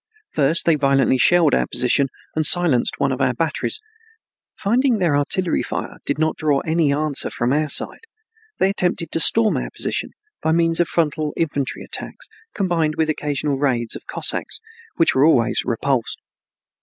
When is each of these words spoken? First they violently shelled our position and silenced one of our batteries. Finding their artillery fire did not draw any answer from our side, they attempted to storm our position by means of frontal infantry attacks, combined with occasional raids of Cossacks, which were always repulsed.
First 0.31 0.65
they 0.65 0.73
violently 0.73 1.19
shelled 1.19 1.53
our 1.53 1.67
position 1.67 2.07
and 2.35 2.43
silenced 2.43 2.95
one 2.97 3.11
of 3.11 3.21
our 3.21 3.35
batteries. 3.35 3.79
Finding 4.57 4.97
their 4.97 5.15
artillery 5.15 5.61
fire 5.61 5.97
did 6.07 6.17
not 6.17 6.37
draw 6.37 6.61
any 6.61 6.91
answer 6.91 7.29
from 7.29 7.53
our 7.53 7.69
side, 7.69 7.99
they 8.57 8.71
attempted 8.71 9.11
to 9.11 9.19
storm 9.19 9.57
our 9.57 9.69
position 9.69 10.09
by 10.41 10.53
means 10.53 10.79
of 10.79 10.87
frontal 10.87 11.33
infantry 11.37 11.83
attacks, 11.83 12.25
combined 12.55 12.95
with 12.95 13.11
occasional 13.11 13.57
raids 13.57 13.95
of 13.95 14.07
Cossacks, 14.07 14.59
which 14.95 15.13
were 15.13 15.23
always 15.23 15.61
repulsed. 15.65 16.17